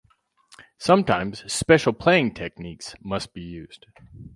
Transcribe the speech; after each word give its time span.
Sometimes 0.79 1.43
special 1.53 1.93
playing 1.93 2.33
techniques 2.33 2.95
must 3.03 3.35
be 3.35 3.41
used. 3.41 3.85